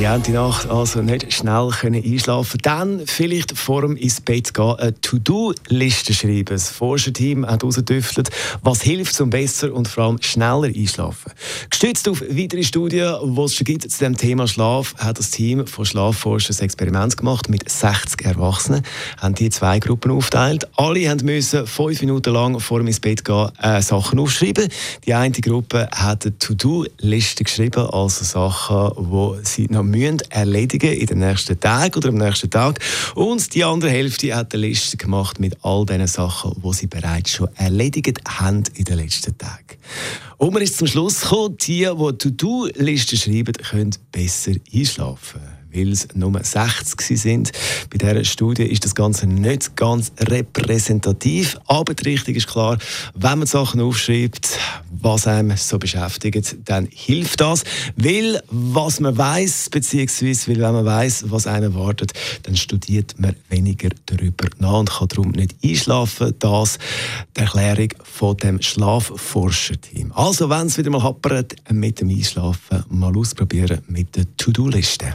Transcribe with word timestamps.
Ja, 0.00 0.16
die 0.16 0.30
Nacht 0.30 0.66
also 0.70 1.02
nicht 1.02 1.30
schnell 1.30 1.68
können 1.78 2.02
einschlafen 2.02 2.58
Dann 2.62 3.02
vielleicht 3.04 3.58
vor 3.58 3.82
dem 3.82 3.96
ins 3.96 4.22
Bett 4.22 4.54
gehen, 4.54 4.76
eine 4.78 4.98
To-Do-Liste 4.98 6.14
schreiben. 6.14 6.46
Das 6.46 6.70
Forscherteam 6.70 7.44
hat 7.44 7.60
herausgetüftelt, 7.60 8.30
was 8.62 8.80
hilft, 8.80 9.12
zum 9.12 9.28
besser 9.28 9.74
und 9.74 9.88
vor 9.88 10.04
allem 10.04 10.22
schneller 10.22 10.68
einschlafen. 10.74 11.32
Gestützt 11.68 12.08
auf 12.08 12.22
weitere 12.22 12.62
Studien, 12.62 13.14
die 13.22 13.40
es 13.42 13.54
schon 13.54 13.66
gibt 13.66 13.90
zu 13.90 13.98
dem 13.98 14.16
Thema 14.16 14.48
Schlaf, 14.48 14.94
hat 14.96 15.18
das 15.18 15.32
Team 15.32 15.66
von 15.66 15.84
Schlafforschern 15.84 16.56
ein 16.58 16.64
Experiment 16.64 17.18
gemacht 17.18 17.50
mit 17.50 17.68
60 17.68 18.24
Erwachsenen. 18.24 18.82
Haben 19.18 19.34
die 19.34 19.50
zwei 19.50 19.80
Gruppen 19.80 20.12
aufgeteilt. 20.12 20.66
Alle 20.76 21.10
haben 21.10 21.26
müssen 21.26 21.66
fünf 21.66 22.00
Minuten 22.00 22.32
lang 22.32 22.58
vor 22.58 22.78
dem 22.78 22.86
ins 22.86 23.00
Bett 23.00 23.22
gehen 23.22 23.50
äh, 23.60 23.82
Sachen 23.82 24.18
aufschreiben. 24.18 24.66
Die 25.04 25.12
eine 25.12 25.32
Gruppe 25.32 25.90
hat 25.92 26.24
eine 26.24 26.38
To-Do-Liste 26.38 27.44
geschrieben, 27.44 27.86
also 27.90 28.24
Sachen, 28.24 28.92
die 28.96 29.46
sie 29.46 29.66
noch 29.66 29.89
müssen 29.90 30.20
erledigen 30.30 30.92
in 30.92 31.06
den 31.06 31.18
nächsten 31.18 31.58
Tagen 31.58 31.94
oder 31.94 32.08
am 32.10 32.16
nächsten 32.16 32.50
Tag. 32.50 32.80
Und 33.14 33.54
die 33.54 33.64
andere 33.64 33.90
Hälfte 33.90 34.34
hat 34.34 34.54
eine 34.54 34.66
Liste 34.66 34.96
gemacht 34.96 35.40
mit 35.40 35.56
all 35.62 35.86
den 35.86 36.06
Sachen, 36.06 36.60
die 36.64 36.72
sie 36.72 36.86
bereits 36.86 37.32
schon 37.32 37.48
erledigt 37.56 38.20
haben 38.26 38.64
in 38.74 38.84
den 38.84 38.98
letzten 38.98 39.36
Tagen. 39.36 39.78
Und 40.36 40.54
man 40.54 40.62
ist 40.62 40.78
zum 40.78 40.86
Schluss 40.86 41.20
gekommen, 41.20 41.56
die, 41.60 41.86
die 41.86 42.18
To-Do-Listen 42.18 43.18
schreiben, 43.18 43.52
können 43.52 43.94
besser 44.12 44.52
einschlafen 44.72 45.59
weil 45.72 45.92
es 45.92 46.08
nur 46.14 46.32
60 46.42 47.20
sind. 47.20 47.52
Bei 47.90 47.98
dieser 47.98 48.24
Studie 48.24 48.64
ist 48.64 48.84
das 48.84 48.94
Ganze 48.94 49.26
nicht 49.26 49.76
ganz 49.76 50.12
repräsentativ, 50.20 51.58
aber 51.66 51.94
die 51.94 52.10
Richtung 52.10 52.34
ist 52.34 52.48
klar, 52.48 52.78
wenn 53.14 53.38
man 53.38 53.46
Sachen 53.46 53.80
aufschreibt, 53.80 54.58
was 54.90 55.26
einem 55.26 55.56
so 55.56 55.78
beschäftigt, 55.78 56.56
dann 56.64 56.88
hilft 56.90 57.40
das, 57.40 57.64
weil 57.96 58.42
was 58.50 59.00
man 59.00 59.16
weiß, 59.16 59.70
beziehungsweise 59.70 60.48
weil 60.48 60.60
wenn 60.60 60.72
man 60.72 60.84
weiß, 60.84 61.24
was 61.28 61.46
einem 61.46 61.74
erwartet, 61.74 62.12
dann 62.42 62.56
studiert 62.56 63.14
man 63.18 63.36
weniger 63.48 63.90
darüber 64.06 64.48
nach 64.58 64.80
und 64.80 64.90
kann 64.90 65.08
darum 65.08 65.30
nicht 65.30 65.54
einschlafen. 65.64 66.34
Das 66.38 66.78
die 67.36 67.40
Erklärung 67.40 67.88
von 68.02 68.36
dem 68.36 68.60
Schlafforscherteam. 68.60 70.12
Also, 70.12 70.50
wenn 70.50 70.66
es 70.66 70.78
wieder 70.78 70.90
mal 70.90 71.02
happert 71.02 71.54
mit 71.70 72.00
dem 72.00 72.10
Einschlafen, 72.10 72.84
mal 72.88 73.16
ausprobieren 73.16 73.80
mit 73.88 74.16
der 74.16 74.24
To-Do-Liste. 74.36 75.14